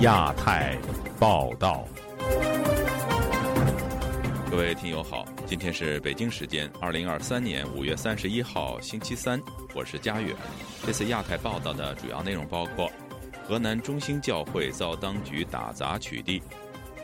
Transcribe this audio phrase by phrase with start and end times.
[0.00, 0.76] 亚太
[1.18, 1.88] 报道，
[4.50, 9.40] 各位听友好，今天是北京时间二零二三年五月三十一号星期三，
[9.74, 10.36] 我是佳远。
[10.84, 12.92] 这次亚太报道的主要内容包括：
[13.48, 16.42] 河南中兴教会遭当局打砸取缔；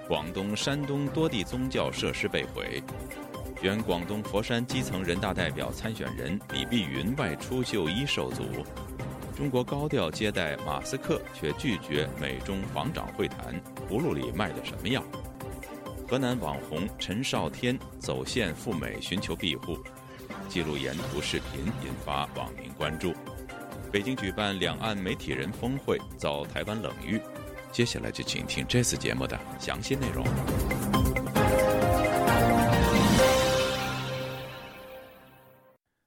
[0.06, 2.82] 广东、山东多地宗教设施被毁；
[3.62, 8.43] 原广东佛山基层人大代表参选人李碧云外出就医受阻。
[9.36, 13.54] 中国高调接待马斯克，却拒绝美中防长会谈，
[13.88, 15.02] 葫芦里卖的什么药？
[16.09, 19.78] 河南网红陈少天走线赴美寻求庇护，
[20.48, 23.14] 记录沿途视频引发网民关注。
[23.90, 27.20] 北京举办两岸媒体人峰会遭台湾冷遇，
[27.70, 31.02] 接下来就请听这次节目的详细内容。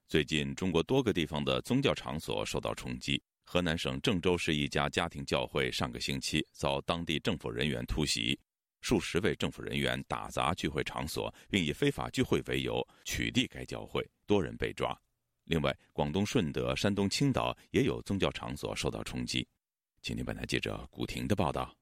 [0.08, 3.20] 最近，中国多个地方的宗教场所受到冲击。
[3.44, 8.38] 河南省郑州市一家家庭教会上个星期遭当地政府人员突袭，
[8.82, 14.96] 数十位政府人员打砸聚会场所，并以非法聚会为由取缔该教会，多人被抓。
[15.46, 19.44] 另外，广东顺德、山东青岛也有宗教场所受到冲击。
[20.02, 21.76] 请听本台记者古婷的报道。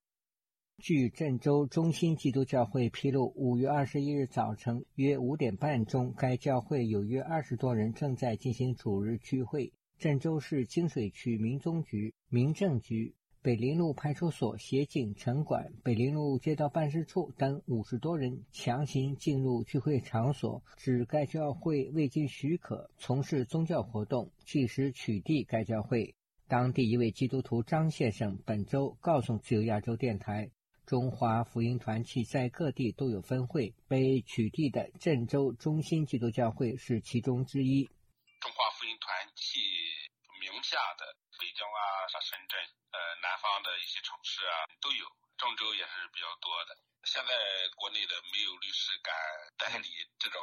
[0.78, 9.72] 据郑州中心基督教会披露，五月二十一日早晨约五点半钟，该教会有约二十多人正在进行主日聚会。
[9.98, 26.14] 郑州市金水区民宗局、民政局、北林路派出所协警城管、北林路街道办事处等五十多人强行进入聚会场所，指该教会未经许可从事宗教活动，即时取缔该教会。
[26.46, 30.50] 当地一位基督徒张先生本周告诉自由亚洲电台。
[30.86, 37.88] 中华福音团契在各地都有分会，被取缔的郑州中心基督教会是其中之一。
[38.40, 39.56] 中华福音团契
[40.44, 41.08] 名下的
[41.40, 42.60] 北京啊、啥深圳、
[42.92, 45.08] 呃南方的一些城市啊都有，
[45.40, 46.76] 郑州也是比较多的。
[47.08, 47.32] 现在
[47.80, 49.08] 国内的没有律师敢
[49.56, 49.88] 代理
[50.20, 50.36] 这种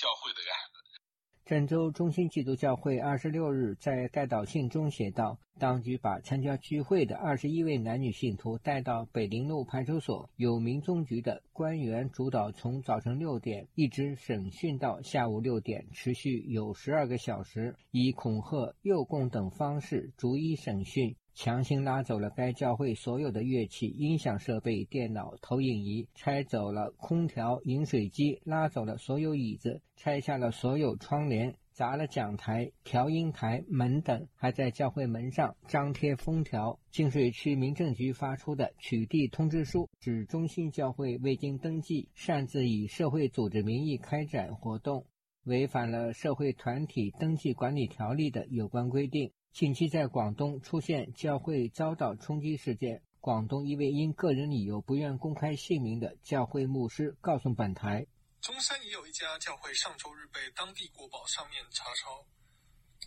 [0.00, 1.03] 教会的案子。
[1.46, 36.78] 郑州中心基督教会二十六日在代祷信中写道：“当局把参加聚会的二十一位男女信徒带到北陵路派出所，由民宗局的官员主导，从早晨六点一直审讯到下午六点，持续有十二个小时，以恐吓、诱供等方式逐一审讯。”强行拉走了该教会所有的乐器、音响设备、电脑、投影仪，拆走了空调、饮水机，拉走了所有椅子，拆下了所有窗帘，砸了讲台、调音台、门等，还在教会门上张贴封条。
[36.92, 45.04] 净水区民政局发出的取缔通知书指，中心教会未经登记，擅自以社会组织名义开展活动，
[45.42, 49.32] 违反了社会团体登记管理条例的有关规定。
[49.54, 53.06] 近期在广东出现教会遭到冲击事件。
[53.20, 58.04] 广东一位因个人理由不愿公开姓名的教会牧师告诉本台
[58.42, 62.26] ：“中山也有一家教会上周日被当地国宝上面查抄，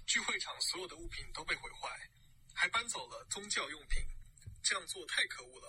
[0.07, 1.91] 聚会场所有的物品都被毁坏，
[2.55, 3.99] 还搬走了宗教用品，
[4.63, 5.67] 这样做太可恶了。”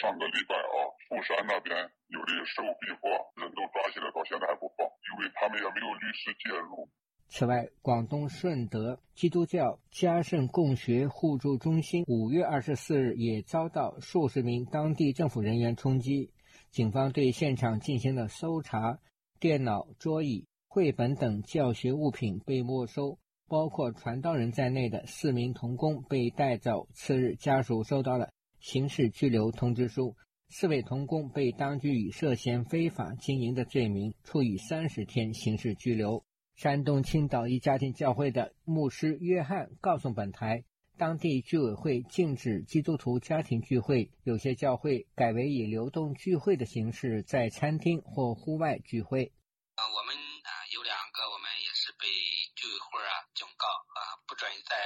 [0.00, 1.76] 上个礼拜啊，富山那边
[2.08, 6.88] 有的手批货人都抓起来，到现在还不放，因为他们也没有律师介入。
[7.36, 16.30] 此外，广东顺德基督教嘉盛共学互助中心五月二十四日也遭到数十名当地政府人员冲击，
[16.70, 19.00] 警方对现场进行了搜查，
[19.40, 23.18] 电脑、桌椅、绘本等教学物品被没收，
[23.48, 26.86] 包括传道人在内的四名童工被带走。
[26.92, 28.30] 次日，家属收到了
[28.60, 30.14] 刑事拘留通知书，
[30.50, 36.24] 四位童工被当局以涉嫌非法经营的罪名处以三十天刑事拘留。
[36.54, 40.64] 山东青岛一家庭教会的牧师约翰告诉本台，
[40.96, 49.32] 当地居委会禁止基督徒家庭聚会，有些教会改为以流动聚会的形式在餐厅或户外聚会。
[49.74, 52.06] 啊，我们啊有两个，我们也是被
[52.54, 54.76] 居委会啊警告啊，不准在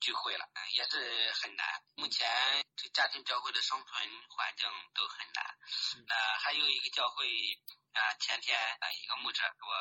[0.00, 1.66] 聚会了，嗯也是很难。
[1.96, 2.26] 目前
[2.76, 3.88] 这家庭教会的生存
[4.28, 5.44] 环境都很难。
[6.08, 7.24] 那还有一个教会
[7.92, 9.74] 啊，前天啊一个牧者跟我。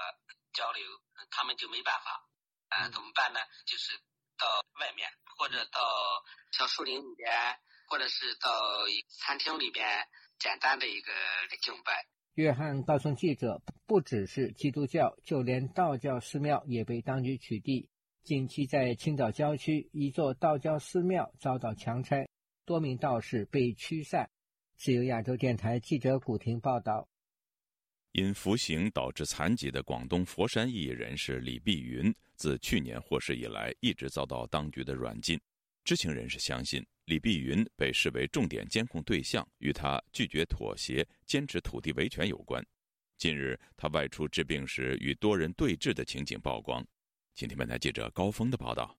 [0.51, 0.83] 交流，
[1.29, 2.27] 他们就没办法，
[2.69, 3.39] 啊，怎么办呢？
[3.67, 3.93] 就是
[4.35, 4.47] 到
[4.79, 5.07] 外面，
[5.37, 5.79] 或者到
[6.51, 7.31] 小树林里边，
[7.87, 8.49] 或者是到
[9.19, 9.87] 餐厅里边，
[10.39, 11.11] 简单的一个
[11.61, 12.07] 敬拜。
[12.33, 17.87] 约翰告诉记者，不只是基督教，就连道教寺庙也被当局取缔。
[18.23, 22.27] 近期在青岛郊区，一座道教寺庙遭到强拆，
[22.65, 24.29] 多名道士被驱散。
[24.77, 27.07] 自由亚洲电台记者古婷报道。
[28.11, 35.39] 因服刑导致残疾的广东佛山异人士李碧云，自去年获释以来，一直遭到当局的软禁。
[35.83, 42.63] 知情人士相信，李碧云被视为重点监控对象，与他拒绝妥协、坚持土地维权有关。
[43.17, 46.85] 近日，他外出治病时与多人对峙的情景曝光。
[47.39, 48.93] 请听本台记者高峰的报道。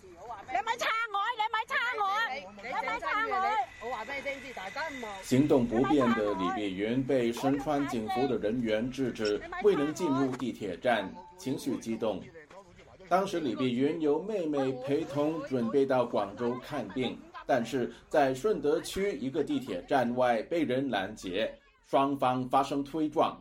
[0.00, 2.08] 你咪撐我，你咪撐我，
[2.56, 3.86] 你咪撐我！
[3.86, 5.22] 我話俾你聽知，大家唔好。
[5.22, 12.24] 行动不便的李碧云被身穿警服的人员制止，未能进入地铁站，情绪激动。
[13.10, 21.54] 当时李碧云由妹妹陪同准备到广州看病，但是在顺德区一个地铁站外被人拦截，
[21.86, 23.38] 双方发生推撞。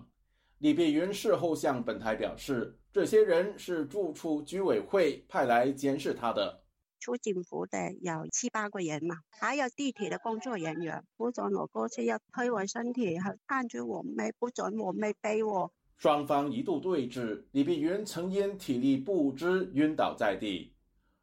[0.58, 6.64] 李碧云事后向本台表示，这些人是住处居委会派来监视他的。
[7.00, 15.72] 出警服的有七八个人嘛，还有地铁的工作人员不准我过去，要推我身体，看住我妹，不准我妹背我。
[15.98, 20.74] 双方一度对峙，李碧云曾因体力不支晕倒在地。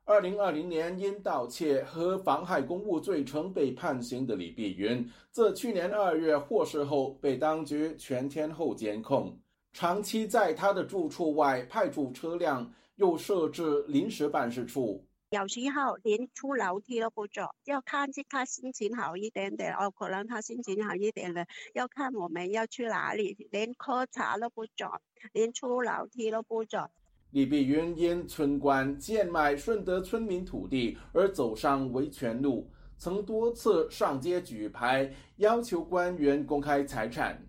[0.04, 9.36] 二零二零年因盗窃和妨害公务罪成被判刑的李碧云，自去年二月获释后被当局全天候监控，
[9.76, 15.04] 长期在他的住处外派驻车辆，又设置临时办事处。
[15.28, 21.44] 有时候连出楼梯都不做，要看是他心情好一点点，哦，可能他心情好一点了，
[21.74, 24.98] 要看我们要去哪里，连喝茶都不做，
[25.34, 26.90] 连出楼梯都不做。
[27.32, 37.46] 李碧云因村官贱卖顺德村民土地而走上维权路，曾多次上街举牌要求官员公开财产。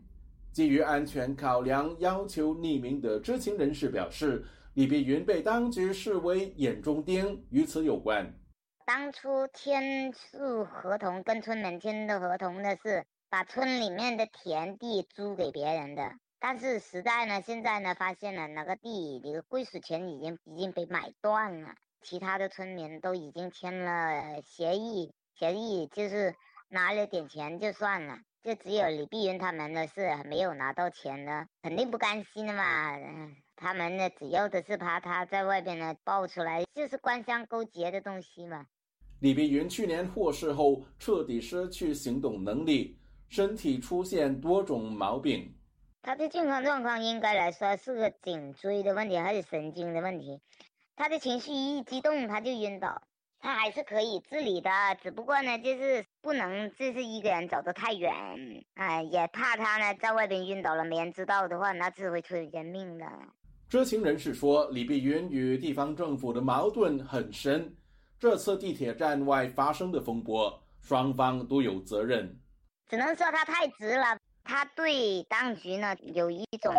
[0.57, 4.43] 基于安全考量，要求匿名的知情人士表示。
[4.73, 8.33] 李碧云被当局视为眼中钉，与此有关。
[8.83, 16.11] 当初签署合同跟村民签的合同呢，是把村里面的田地租给别人的。
[16.39, 26.33] 但是实在呢，现在呢，发现了那个地这个归属权已经已经被买断了，其他的村民都已经签了协议，协议就是
[26.69, 32.97] 拿了点钱就算了，就只有李碧云他们呢是没有拿到钱的，肯定不甘心的嘛。
[33.57, 38.65] 他们呢，主要的是怕他在外边呢爆出来，就是官商勾结的东西嘛。
[39.19, 42.97] 李碧云去年获释后，彻底失去行动能力，
[43.27, 45.53] 身体出现多种毛病。
[46.01, 50.39] 他的健康状况应该来说是个颈椎的问题，还是神经的问题。
[50.95, 53.01] 他的情绪一激动他就晕倒，
[53.47, 54.69] 他还是可以自理的，
[55.01, 58.13] 只不过呢，就是不能就是一个人走得太远，
[58.73, 63.05] 哎，也怕他呢在外边晕倒了，没人知道的话，那是会出人命的。
[63.69, 67.73] 知情人士说，李碧云与地方政府的矛盾很深。
[68.19, 72.37] 这次地铁站外发生的风波，双方都有责任。
[72.89, 76.73] 只能说他太直了，他对当局呢有一种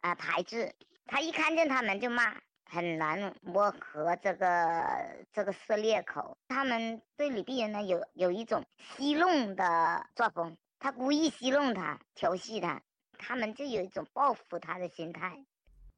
[0.00, 0.74] 啊排斥。
[1.04, 2.34] 他一看见他们就骂，
[2.72, 4.82] 很难磨合这个
[5.30, 6.34] 这个撕裂口。
[6.48, 8.64] 他们对李碧云呢有有一种
[8.96, 12.82] 戏弄的作风，他故意戏弄他，调戏他，
[13.18, 15.44] 他们就有一种报复他的心态。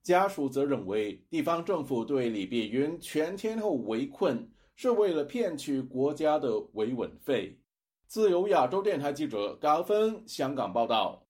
[0.02, 7.56] 家属则认为，地方政府对李碧云全天候围困，是为了骗取国家的维稳费。
[8.08, 11.23] 自由亚洲电台记者高峰香港报道。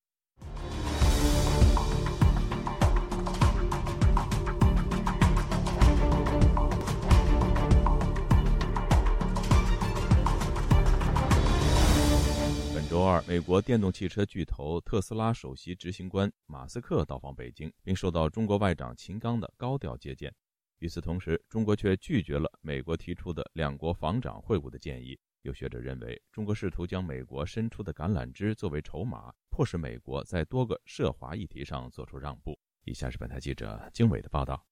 [13.35, 20.33] 美国电动汽车巨头特斯拉首席执行官马斯克到访北京，并受到中国外长秦刚的高调接见。
[20.79, 25.19] 与此同时，中国却拒绝了美国提出的两国防长会晤的建议。
[25.41, 32.57] 有学者认为，中国试图将美国伸出的橄榄枝作为筹码，迫使美国在多个涉华议题上做出让步。
[32.85, 34.65] 以下是本台记者经纬的报道。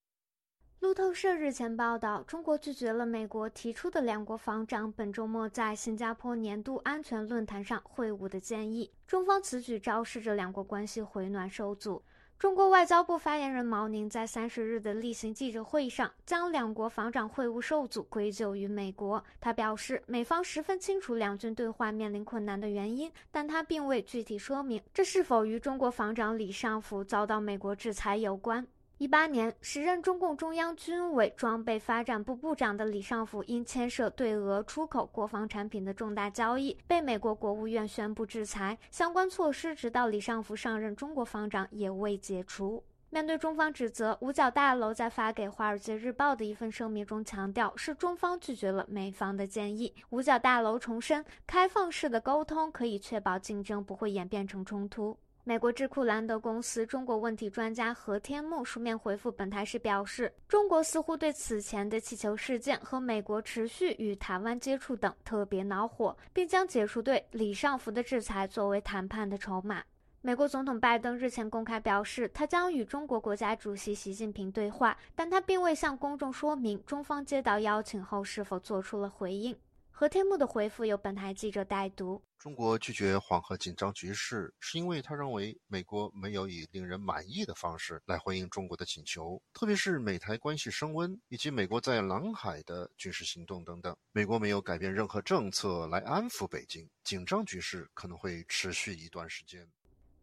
[0.83, 8.91] 路透社日前报道，中国拒绝了美国提出的两国防长本周末在新加坡年度安全论坛上会晤的建议。
[9.07, 12.03] 中方此举昭示着两国关系回暖受阻。
[12.37, 19.23] 中国外交部发言人毛宁在三十日的例行记者会上，将两国防长会晤受阻归咎于美国。
[19.39, 28.67] 他表示，美方十分清楚两军对话面临困难的原因，但他并未具体说明这是否与中国防长李尚福遭到美国制裁有关。
[29.03, 38.77] 一八年，时任中共中央军委装备发展部部长的李尚福，因牵涉对俄出口国防产品的重大交易，被美国国务院宣布制裁。
[38.89, 42.81] 相关措施直到李尚福上任中国防长也未解除。
[43.09, 49.93] 面对中方指责，五角大楼在发给《华尔街日报》的一份声明中强调，是中方拒绝了美方的建议。
[50.11, 55.17] 五角大楼重申，开放式的沟通可以确保竞争不会演变成冲突。
[55.45, 69.83] 美国智库兰德公司中国问题专家何天木书面回复本台时表示，中国似乎对此前的气球事件和美国持续与台湾接触等特别恼火，并将解除对李尚福的制裁作为谈判的筹码。
[70.21, 79.53] 美国总统拜登日前公开表示，他将与中国国家主席习近平对话，但他并未向公众说明中方接到邀请后是否做出了回应。
[79.95, 82.19] 何天木的回复由本台记者代读。
[82.39, 93.95] 中国拒绝缓和紧张局势，是因为他认为美国没有以令人满意的方式来回应中国的请求，特别是美台关系升温以及美国在南海的军事行动等等。
[94.11, 99.65] 美国没有改变任何政策来安抚北京，紧张局势可能会持续一段时间。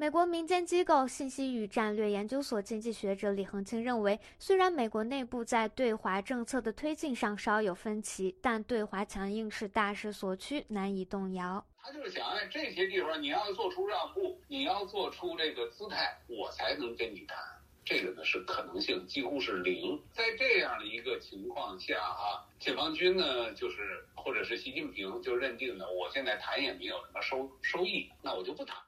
[0.00, 11.62] 美国民间机构信息与战略研究所经济学者李恒清认为，虽然美国内部在对华政策的推进上稍有分歧，但对华强硬是大势所趋，难以动摇。
[11.82, 17.36] 他就是想，哎，这些地方你要做出让步，你要做出这个姿态，我才能跟你谈。
[17.84, 20.00] 这个呢是可能性几乎是零。
[20.14, 28.78] 在这样的一个情况下啊，解放军呢就是或者是习近平就认定了，我现在谈也没有什么收收益，那我就不谈。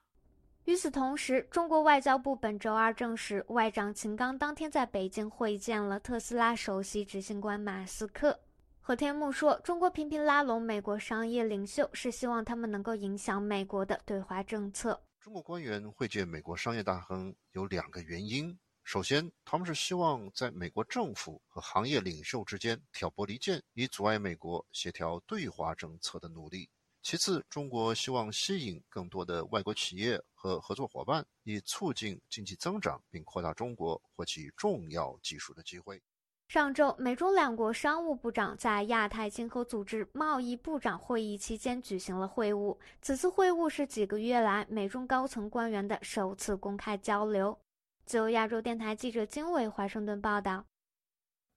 [0.64, 8.38] 与此同时，中国外交部本周二证实，外长秦刚当天在北京会见了特斯拉首席执行官马斯克。
[8.80, 26.70] 何天木说：“中国频频拉拢美国商业领袖，是希望他们能够影响美国的对华政策。”中国官员会见美国商业大亨有两个原因：首先，他们是希望在美国政府和行业领袖之间挑拨离间，以阻碍美国协调对华政策的努力。
[27.02, 36.00] 其次，中国希望吸引更多的外国企业和合作伙伴，以促进经济增长，并扩大中国获取重要技术的机会。
[36.46, 42.78] 上周，美中两国商务部长在亚太经合组织贸易部长会议期间举行了会晤。
[43.00, 47.58] 此次会晤是几个月来美中高层官员的首次公开交流。
[48.04, 50.64] 自由亚洲电台记者经纬华盛顿报道。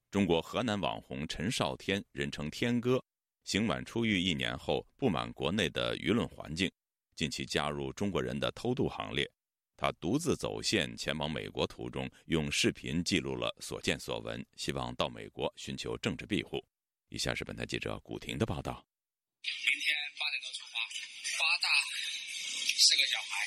[0.10, 3.04] 中国河南网红陈少天，人称“天哥”。
[3.46, 6.70] 刑满出狱一年后，不满国内的舆论环境，
[7.16, 9.30] 近期加入中国人的偷渡行列。
[9.78, 16.58] 他独自走线前往美国途中，用视频记录了所见所闻，希望到美国寻求政治庇护。
[17.10, 18.84] 以下是本台记者古婷的报道：
[19.44, 20.80] 明天八点多出发，
[21.38, 21.70] 八大
[22.82, 23.46] 四个小孩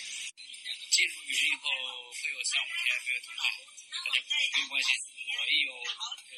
[0.95, 1.67] 进入雨林以后
[2.15, 3.51] 会有三五天没有动态，
[3.91, 4.95] 大家不用关心。
[5.27, 5.75] 我一有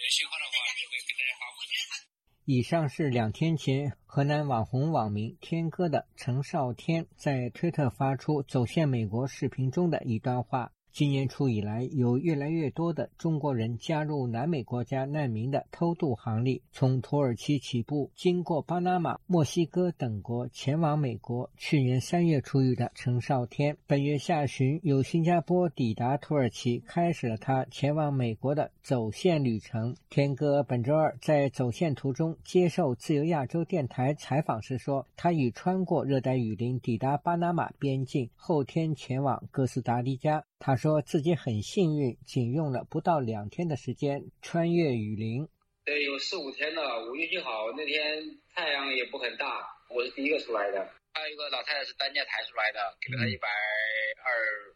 [0.08, 2.09] 信号的话，就会给大家发布。
[2.52, 10.72] 以上是两天前河南网红网名“天哥”的陈少天在推特发出走向美国视频中的一段话。
[10.92, 21.48] 今年初以来，有越来越多的中国人加入南美国家难民的偷渡行列，从土耳其起步，经过巴拿马、墨西哥等国前往美国。
[21.56, 29.94] 去年三月出狱的陈少天，本月下旬由新加坡抵达土耳其，开始了他前往美国的走线旅程。
[30.08, 40.44] 天哥本周二在走线途中接受自由亚洲电台采访时说，他已穿过热带雨林，抵达巴拿马边境，后天前往哥斯达黎加。
[40.62, 45.48] 他说自己很幸运，仅用了不到两天的时间穿越雨林。
[45.86, 47.00] 对，有四五天了。
[47.00, 50.86] 我运气好，那天太阳也不很大，我是第一个出来的。
[51.14, 54.28] 还有一个老太太是担架抬出来的，给了她一百二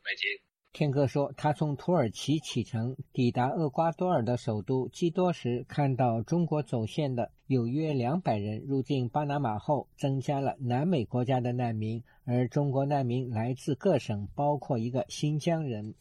[0.03, 0.41] 美金。
[0.75, 15.95] 天哥说，他从土耳其启程，抵达厄瓜多尔的首都基多时，看到中国走线的有约两百人入境巴拿马后，增加了南美国家的难民，而中国难民来自各省，包括一个新疆人。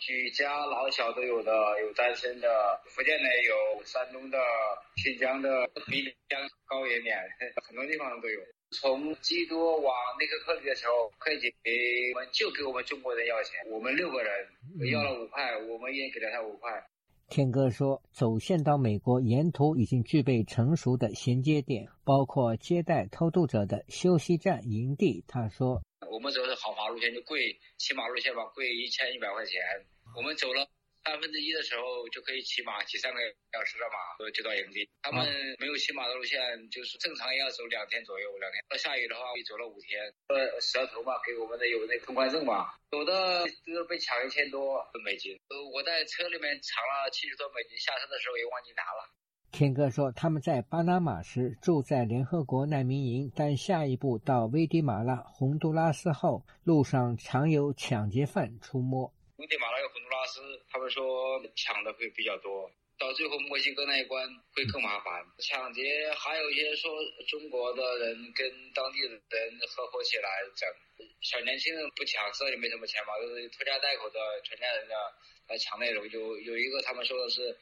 [0.00, 1.52] 举家老小都有的，
[1.86, 2.48] 有单身的，
[2.90, 4.36] 福建的有，山东的，
[4.96, 5.48] 新疆的，
[5.86, 7.16] 比江高原点，
[7.62, 8.40] 很多地方都有。
[8.70, 11.54] 从基多往那个克里的时候，会计
[12.14, 13.60] 我们就给我们中国人要钱。
[13.70, 14.32] 我们六个人
[14.90, 16.70] 要了五块，我们也给了他五块。
[17.28, 25.24] 天哥说，走线到美国沿途已经具备成熟的衔接点，包括接待偷渡者的休息站、营地。
[25.26, 29.60] 他说，我们走的豪华路线就贵，骑马路线吧，贵一千一百块钱。
[30.16, 30.68] 我们走了。
[31.06, 33.20] 三分之一的时候就可以骑马，骑三个
[33.54, 34.82] 小时的马就到营地。
[35.02, 35.22] 他们
[35.60, 36.36] 没有骑马的路线，
[36.68, 38.58] 就是正常要走两天左右，两天。
[38.68, 40.02] 到下雨的话，我走了五天。
[40.26, 45.38] 呃，蛇头嘛，给我们的有那个通关证嘛，有的都被抢一千多美金。
[45.46, 49.06] 呃，我在车里面藏了七十多美金，下车的时候也忘记拿了。
[49.52, 59.14] 天哥说，他们在巴拿马时住在联合国难民营，但下一步到危地马拉、洪都拉斯后，路上常有抢劫犯出没。
[59.36, 60.40] 危地马拉有洪都拉斯，
[60.70, 61.04] 他们说
[61.54, 62.70] 抢的会比较多。
[62.98, 65.22] 到最后墨西哥那一关会更麻烦。
[65.38, 66.90] 抢劫还有一些说
[67.28, 70.24] 中国的人跟当地的人合伙起来
[70.56, 70.66] 整，
[71.20, 74.94] 小年轻人不抢，自己没什么钱嘛，都是拖家带口的全家人的
[75.48, 76.08] 来抢那种。
[76.08, 77.54] 有有一个他们说的是，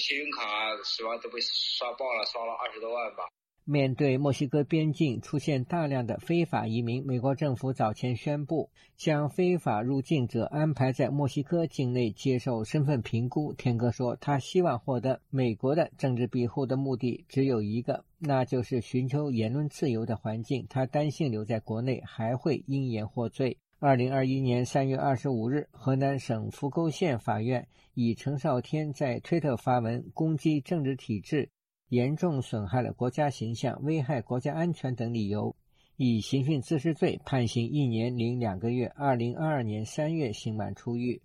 [0.00, 3.28] 信用卡十万都被刷爆了，刷了二十多万吧。
[3.64, 13.52] 面对墨西哥边境出现大量的非法移民，美国政府早前宣布将非法入境者安排在墨西哥境内接受身份评估。
[13.52, 20.66] 天哥说，他希望获得美国的政治庇护的目的只有一个，那就是寻求言论自由的环境。
[20.68, 23.56] 他担心留在国内还会因言获罪。
[23.78, 31.48] 二零二一年三月二十五日，河南省扶沟县法院以陈少天在推特发文攻击政治体制。
[31.90, 35.56] 严重损害了国家形象、危害国家安全等理由，
[35.96, 38.86] 以刑讯滋事罪判刑一年零两个月。
[38.94, 41.20] 二零二二年三月刑满出狱。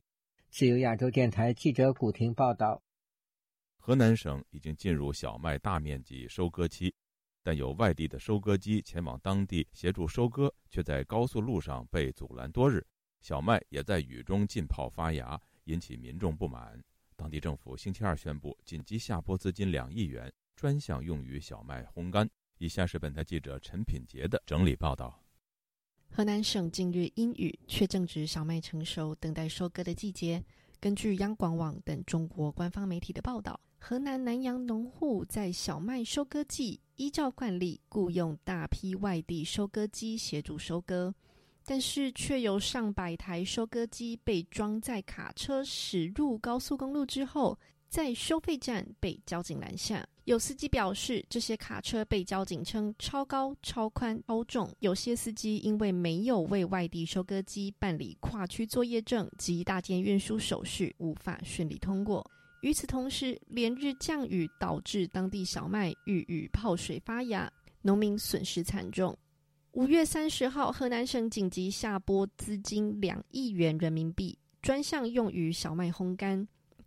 [0.50, 2.82] 自由亚洲电台记者古婷报道：
[3.78, 6.92] 河南省已经进入小麦大面积收割期，
[7.44, 12.84] 但有外地的收割机前往当地协助收割，却在高速路上被阻拦多日，
[13.22, 16.84] 小麦也在雨中浸泡发芽，引起民众不满。
[17.16, 20.34] 当地政府星期二宣布紧急下拨资金两亿元。
[20.56, 22.30] 专项用于小麦烘干。
[22.58, 25.22] 以下是本台记者陈品杰的整理报道：
[26.10, 30.42] 河南省近日阴雨，却正值小麦成熟、等待收割的季节。
[30.80, 41.14] 根据央广网等中国官方媒体的报道，河南南阳农户在小麦收割季依照惯例雇佣大批外地收割机协助收割，
[41.66, 47.60] 但是却有上百台收割机被装在卡车驶入高速公路之后。
[47.96, 54.70] 在收费站被交警拦下，有司机表示，这些卡车被交警称超高、超宽、超重。
[54.80, 62.30] 有些司机因为没有为外地收割机办理跨区作业证及大件运输手续，无法顺利通过。
[62.60, 67.50] 与此同时，连日降雨导致当地小麦遇雨泡水发芽，
[67.82, 69.18] 农民损失惨重。
[69.72, 76.46] 五月三十号，河南省紧急下拨资金两亿元人民币，专项用于小麦烘干。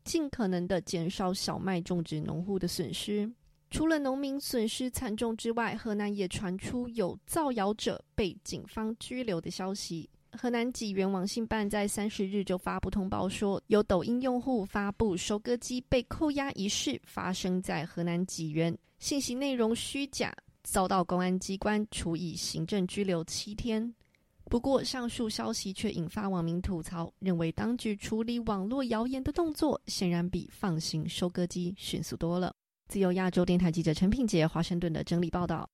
[0.09, 3.31] 尽可能的减少小麦种植农户的损失。
[3.71, 10.09] 除了农民损失惨重之外，河南也传出有造谣者被警方拘留的消息。
[10.33, 23.95] 河南济源网信办在三十日就发布通报说，有抖音用户发布收割机被扣押一事发生在河南济源，信息内容虚假，遭到公安机关处以行政拘留七天。
[24.51, 32.55] 不过，上述消息却引发网民吐槽，认为当局处理网络谣言的动作显然比放行收割机迅速多了。
[32.89, 35.69] 自由亚洲电台记者陈品杰华盛顿的整理报道。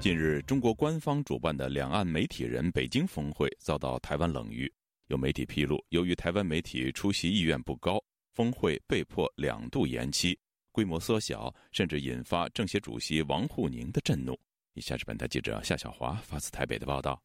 [0.00, 4.68] 近日，中国官方主办的两岸媒体人北京峰会遭到台湾冷遇，
[5.06, 8.02] 有媒体披露，由于台湾媒体出席意愿不高。
[8.32, 10.38] 峰会被迫两度延期，
[10.70, 14.38] 规模缩小，甚至引发政协主席王沪宁的震怒。
[14.74, 17.20] 以下是本台记者夏小华发自台北的报道。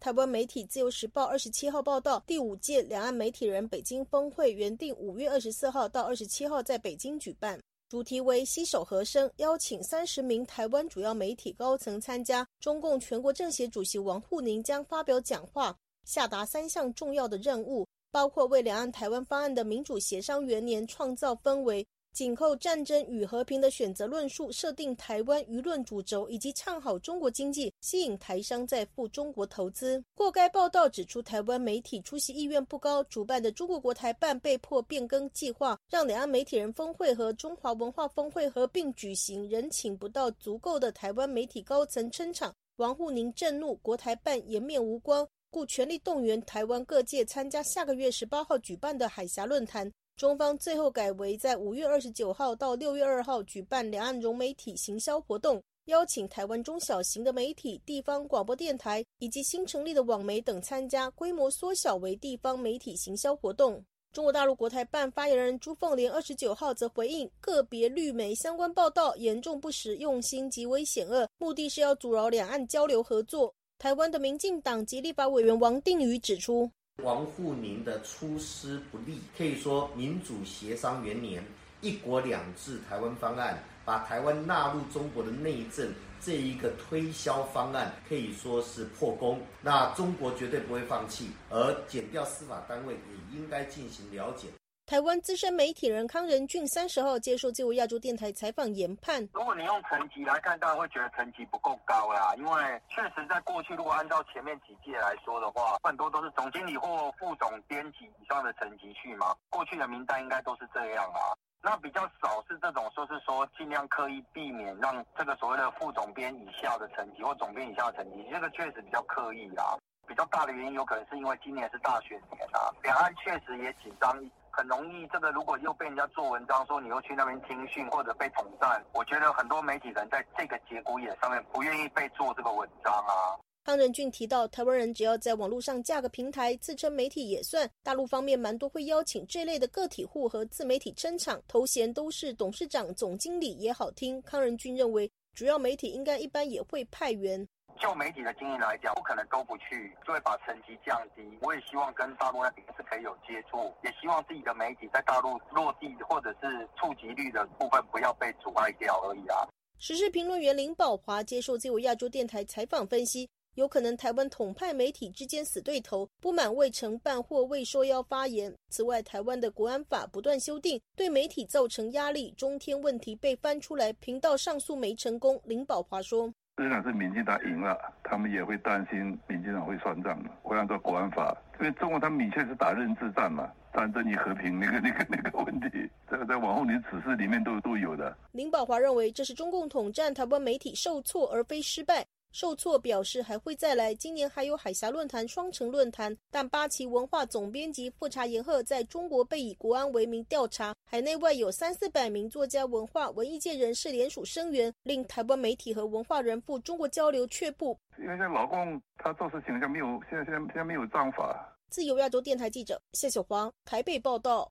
[0.00, 12.46] 台湾媒体《自由时报》二十七号报道，第五届两岸媒体人北京峰会原定五月二十四号到二十七号在北京举办，主题为“携手和声”，邀请三十名台湾主要媒体高层参加。
[12.60, 17.86] 中共全国政协主席王沪宁将发表讲话，下达三项重要的任务。
[18.12, 30.02] 包括为两岸台湾方案的民主协商元年创造氛围，紧扣战争与和平的选择论述，设定台湾舆论主轴，以及唱好中国经济，吸引台商在赴中国投资。
[30.12, 42.52] 过该报道指出，台湾媒体出席意愿不高，主办的中国国台办被迫变更计划，让两岸媒体人峰会和中华文化峰会合并举行，仍请不到足够的台湾媒体高层撑场。
[42.76, 45.28] 王沪宁震怒，国台办颜面无光。
[45.50, 49.90] 故全力动员台湾各界参加下个月十八号举办的海峡论坛。
[50.16, 63.82] 中方最后改为在五月二十九号到六月二号举办两岸融媒体行销活动，邀请台湾中小型的媒体、地方广播电台以及新成立的网媒等参加，规模缩小为地方媒体行销活动。
[64.12, 73.54] 中国大陆国台办发言人朱凤莲二十九号则回应个别绿媒相关报道严重不实，用心极为险恶，目的是要阻挠两岸交流合作。
[73.80, 76.70] 台湾的民进党及立法委员王定宇指出，
[77.02, 81.42] 王沪宁的出师不利，可以说民主协商元年、
[81.80, 85.90] 一国两制台湾方案，把台湾纳入中国的内政
[86.20, 89.40] 这一个推销方案，可以说是破功。
[89.62, 94.48] 那中国绝对不会放弃，而减掉司法单位也应该进行了解。
[94.90, 109.32] 台湾资深媒体人康仁俊三十号接受自由亚洲电台采访研判：如果你用层级来看，当然会觉得层级不够高啦，因为确实在过去，如果按照前面几届来说的话，很多都是总经理或副总编辑以上的层级去嘛。
[109.48, 111.22] 过去的名单应该都是这样啊。
[111.62, 119.78] 那比较少是这种，说是说尽量刻意避免让这个所谓的副总编以下的层级或总编以下的层级，这个确实比较刻意啊。
[120.08, 124.28] 比较大的原因有可能是因为今年是大选年啊，两岸确实也紧张一。
[124.50, 133.38] 很容易，这个如果又被人家做文章说你又去那边听训或者被统战，我觉得很多媒体人在这个节骨眼上面不愿意被做这个文章啊。
[133.62, 137.68] 康仁俊提到，台湾人只要在网络上架个平台，自称媒体也算。
[137.82, 144.20] 大陆方面蛮多会邀请这类的个体户和自媒体撑场，头衔都是董事长、总经理也好听。
[144.22, 147.46] 康仁俊认为，主要媒体应该一般也会派员。
[147.80, 151.22] 就媒体的经营来讲，不可能都不去，就会把成绩降低。
[151.40, 159.48] 我也希望跟大陆那边是可以有接触，也希望自己的媒体在大陆落地或者是触及率的部分不要被阻碍掉而已啊。
[159.78, 168.54] 时事评论员林宝华接受自由亚洲电台采访分析，有可能台湾统派媒体之间死对头，不满未承办或未受邀发言。
[168.68, 172.30] 此外，台湾的国安法不断修订，对媒体造成压力。
[172.32, 175.40] 中天问题被翻出来，频道上诉没成功。
[175.44, 176.30] 林宝华说。
[176.60, 188.14] 仍然是民进党赢了，他们也会担心民进党会算账的，会按照国安法，因为中国他们明确是打认知战嘛，战争与和平那个那个那个问题，这个在往后年指示里面都都有的。
[188.32, 192.04] 林宝华认为，这是中共统战台湾媒体受挫，而非失败。
[192.32, 196.16] 受挫表示还会再来，今年还有海峡论坛、双城论坛。
[196.30, 207.76] 但八旗文化总编辑富察延鹤在中国被以国安为名调查，海内外有三四百名作家、文化文艺界人士联署声援，令台湾媒体和文化人赴中国交流却步。
[207.98, 211.56] 因为像老公他做事情像没有，现在现在现在没有章法。
[211.68, 214.50] 自由亚洲电台记者谢小黄台北报道。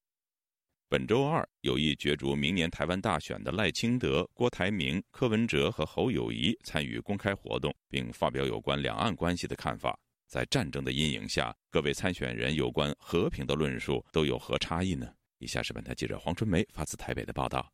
[0.91, 9.95] 本周二，有意角逐明年台湾大选的赖清德、郭台铭、柯文哲和侯友谊参与公开活动，并发表有关两岸关系的看法。
[10.25, 15.13] 在战争的阴影下，各位参选人有关和平的论述都有何差异呢？
[15.37, 17.71] 以下是本台记者黄春梅发自台北的报道。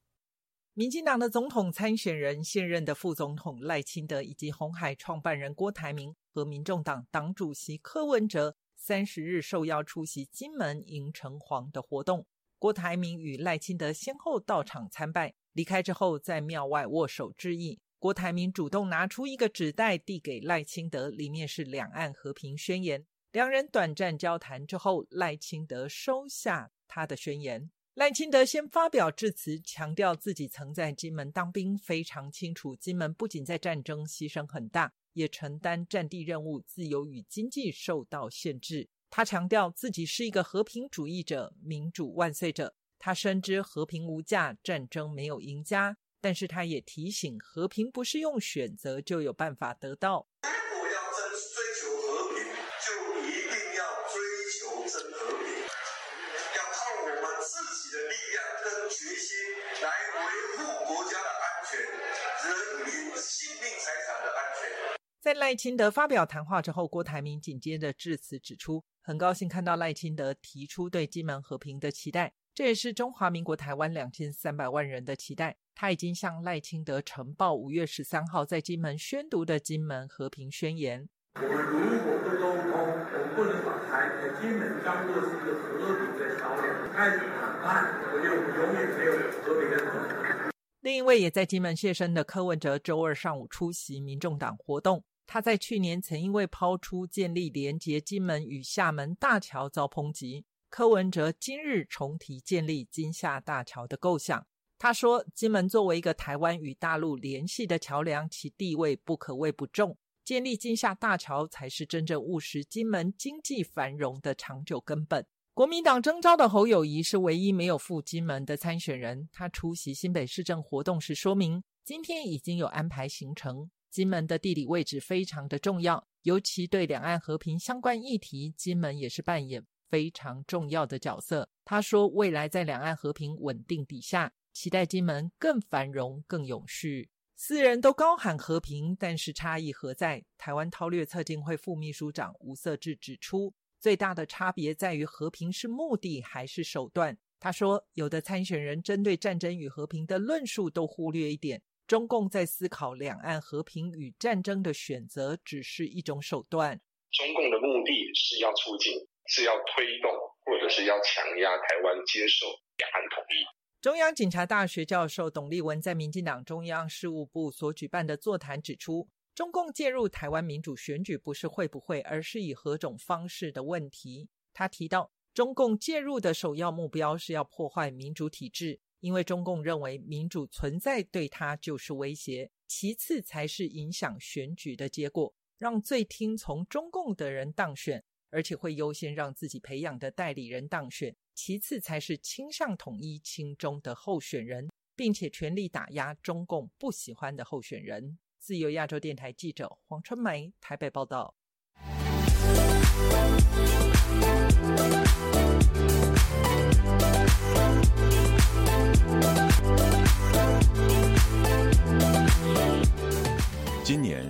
[0.74, 12.28] 民进党的总统参选人、现任的副总统赖清德，以及红海创办人郭台铭和民众党党主席柯文哲，三十日受邀出席金门迎城隍的活动。
[12.66, 17.80] 郭台铭与赖清德先后到场参拜，离开之后在庙外握手致意。
[18.00, 23.06] 郭台铭主动拿出一个纸袋递给赖清德，里面是两岸和平宣言。
[23.32, 27.70] 两人短暂交谈之后，赖清德收下他的宣言。
[27.94, 38.90] 赖清德先发表致辞，强调自己曾在金门当兵，非常清楚金门不仅在战争牺牲很大，也承担战地任务，自由与经济受到限制。
[39.16, 42.76] 他强调自己是一个和平主义者，民主万岁者。
[43.00, 50.28] 他深知和平无价，战争没有赢家，但是他也提醒，和平不是用选择就有办法得到。
[50.44, 52.44] 如果要真追求和平，
[52.84, 52.92] 就
[53.24, 54.20] 一定要追
[54.52, 59.32] 求真和平，要靠我们自己的力量跟决心
[59.80, 60.20] 来维
[60.60, 62.52] 护国家的安全，人
[62.84, 65.00] 民性命财产的安全。
[65.22, 68.84] 在赖清德发表谈话之后，郭台铭紧接着致辞指出。
[69.08, 75.56] 很高兴看到赖清德提出对金门和平的期待，这也是中华民国台湾两千三百万人的期待。
[75.76, 81.04] 他已经向赖清德呈报五月十三号在金门宣读的《金门和平宣言》。
[81.36, 84.10] 我们如果不沟通，我们不能把台
[84.42, 89.12] 金门当作是一个和平的桥梁，开始谈判，我就永远没有
[89.44, 90.52] 和平的可能。
[90.82, 95.04] 另一位也在金门现身的柯文哲，周二上午出席民众党活动。
[95.28, 100.46] 他在去年曾因为抛出建立连接金门与厦门大桥遭抨击。
[100.70, 104.46] 柯文哲今日重提建立金厦大桥的构想。
[104.78, 109.98] 他说：“金门作为一个台湾与大陆联系的桥梁，其地位不可谓不重。
[110.26, 119.30] 建立金厦大桥才是真正务实金门经济繁荣的长久根本。”国民党征召的侯友谊是唯一没有赴金门的参选人。
[119.32, 123.72] 他出席新北市政活动时说明，今天已经有安排行程。
[123.96, 131.50] 金门的地理位置非常的重要，尤其对两岸和平相关议题，金门也是扮演非常重要的角色。
[131.64, 137.10] 他说，未来在两岸和平稳定底下，期待金门更繁荣、更永续。
[137.38, 140.26] 四人都高喊和平，但是差异何在？
[140.38, 147.18] 台湾韬略策进会副秘书长吴色志指出，最大的差别在于和平是目的还是手段。
[147.40, 151.62] 他说，有的参选人针对战争与和平的论述都忽略一点。
[151.88, 156.82] 中共在思考两岸和平与战争的选择，只是一种手段。
[157.12, 158.94] 中共的目的是要促进，
[159.28, 160.12] 是要推动
[160.44, 163.46] 或者是要强压台湾接受两岸统一。
[163.82, 174.28] 中央警察大学教授董立文在民进党中央事务部所举办的座谈指出，中共介入台湾民主选举不是会不会，而是以何种方式的问题。
[174.56, 191.16] 他提到，中共介入的首要目标是要破坏民主体制，因为中共认为民主存在对他就是威胁；其次才是影响选举的结果，让最听从中共的人当选，而且会优先让自己培养的代理人当选。
[191.34, 198.18] 其次才是倾向统一亲中的候选人，并且全力打压中共不喜欢的候选人。
[198.40, 201.36] 自由亚洲电台记者黄春梅台北报道。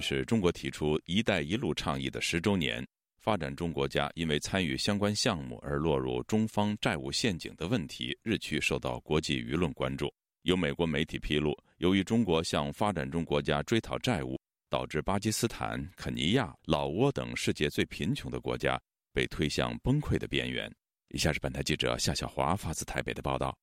[0.08, 2.86] 是中国提出“一带一路”倡议的十周年。
[3.18, 10.14] 发展中国家因为参与相关项目而落入中方债务陷阱的问题，日趋受到国际舆论关注。
[10.44, 14.40] 有美国媒体披露，由于中国向发展中国家追讨债务，
[14.70, 18.80] 导致巴基斯坦、肯尼亚、老挝等世界最贫穷的国家
[19.12, 20.72] 被推向崩溃的边缘。
[21.10, 23.58] 以下是本台记者夏小华发自台北的报道。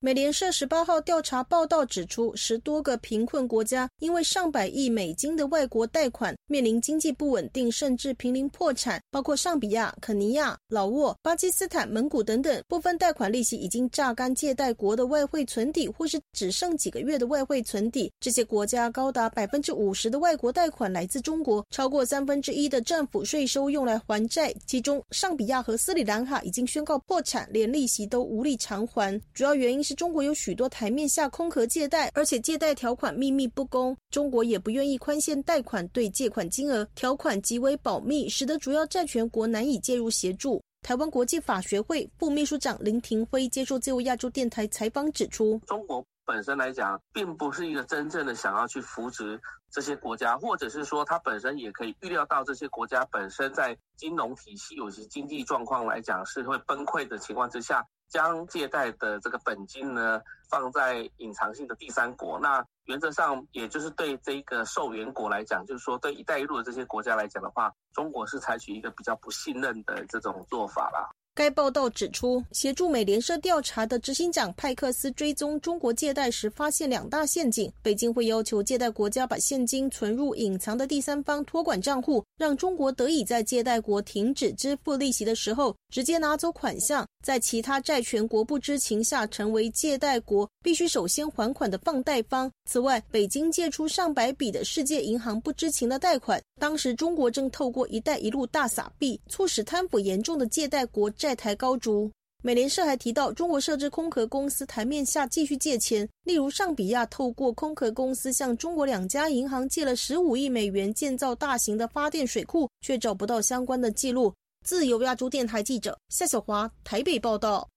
[0.00, 9.02] 美联社十八号调查报道指出，十多个贫困国家因为上百亿美金的外国贷款，面临经济不稳定，甚至濒临破产。
[9.10, 12.62] 包括上比亚、肯尼亚、老挝、巴基斯坦、蒙古等等。
[12.68, 18.08] 部分贷款利息已经榨干借贷国的外汇存底，或是只剩几个月的外汇存底。
[18.20, 24.54] 这些国家高达百分之五十的外国贷款来自中国，超过三分之一的政府税收用来还债。
[24.64, 29.20] 其中，上比亚和斯里兰卡已经宣告破产，连利息都无力偿还。
[29.34, 29.87] 主要原因。
[29.88, 40.62] 是中国有许多台面下空壳借贷，而且借贷条款秘密不公，中国也不愿意宽限贷款对借款金额，条款极为保密，使得主要债权国难以介入协助。
[40.82, 57.82] 台湾国际法学会副秘书长林廷辉接受自由亚洲电台采访指出，中国本身来讲，并不是一个真正的想要去扶植这些国家，或者是说，它本身也可以预料到这些国家本身在金融体系有些经济状况来讲是会崩溃的情况之下。
[58.08, 71.08] 将借贷的这个本金呢放在隐藏性的第三国，那原则上也就是对这个受援国来讲，就是说对“一带一路”的这些国家来讲的话，中国是采取一个比较不信任的这种做法啦。
[71.38, 77.72] 该报道指出，协助美联社调查的执行长派克斯追踪中国借贷时，发现两大陷阱。
[77.80, 92.50] 北京会要求借贷国家把现金存入隐藏的第三方托管账户，让中国得以在借贷国停止支付利息的时候，直接拿走款项，在其他债权国不知情下，成为借贷国必须首先还款的放贷方。
[92.68, 101.27] 此外，北京借出上百笔的世界银行不知情的贷款，当时中国正透过“一带一路”大撒币，促使贪腐严重的借贷国债。
[101.28, 102.10] 债台高筑。
[102.42, 114.32] 美联社还提到，中国设置空壳公司台面下继续借钱，例如上比亚透过空壳公司向中国两家银行借了十五亿美元建造大型的发电水库，却找不到相关的记录。
[114.64, 117.68] 自由亚洲电台记者夏小华台北报道。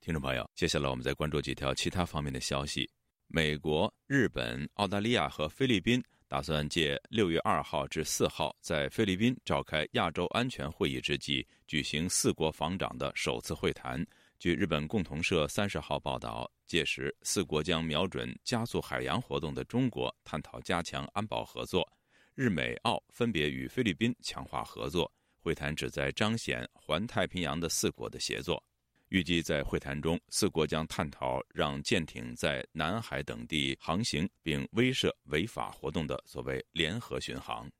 [0.00, 2.88] 听众朋友，接下来我们再关注几条其他方面的消息。
[3.26, 6.00] 美国、日本、澳大利亚和菲律宾。
[6.34, 14.04] 打算借六月二号至四号在菲律宾召开亚洲安全会议之际举行四国防长的首次会谈。
[14.40, 21.88] 据日本共同社三十号报道，届时四国将瞄准加速海洋活动的中国，探讨加强安保合作。
[22.34, 25.08] 日美澳分别与菲律宾强化合作。
[25.38, 28.60] 会谈旨在彰显环太平洋的四国的协作。
[29.10, 37.70] 预计在会谈中，四国将探讨让舰艇在南海等地航行并威慑违法活动的所谓联合巡航。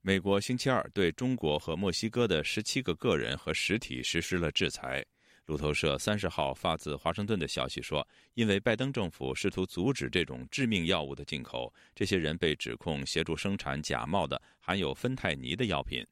[0.00, 5.04] 美国星期二对中国和墨西哥的十七个个人和实体实施了制裁。
[5.46, 16.04] 路透社三十号发自华盛顿的消息说，因为拜登政府试图阻止这种致命药物的进口，这些人被指控协助生产假冒的含有芬太尼的药品。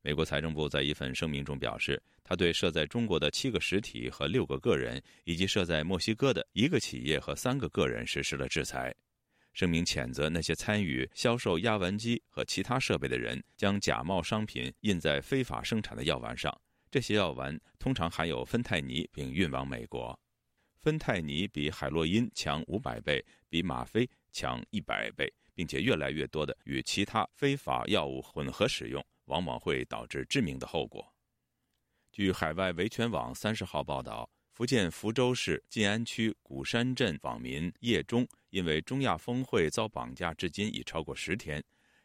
[0.00, 2.02] 美国财政部在一份声明中表示。
[2.30, 8.94] 他对设在中国的七个实体和六个个人，以及设在墨西哥的一个企业和三个个人实施了制裁。
[9.52, 16.56] 声明谴责那些参与销售压丸机和其他设备的人，将假冒商品印在非法生产的药丸上。
[16.88, 20.16] 这些药丸通常含有芬太尼，并运往美国。
[20.78, 31.04] 芬太尼比海洛因强五百倍，比吗啡强一百倍，并且越来越多的与其他非法药物混合使用，往往会导致致命的后果。
[32.12, 41.62] 据海外维权网三十号报道，福建福州市晋安区古山镇网民叶忠因为中亚峰会遭绑架，至今已超过十天。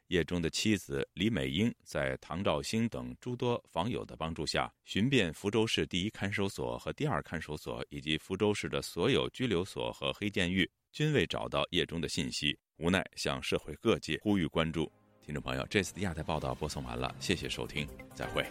[0.09, 14.91] 叶中的妻子李美英在唐兆兴等诸多访友的帮助下，寻遍福州市第一看守所和第二看守所，以及福州市的所有拘留所和黑监狱，均未找到叶中的信息，无奈向社会各界呼吁关注。
[15.23, 18.45] 听众朋友，这次的亚太报道播送完了，谢谢收听，再会。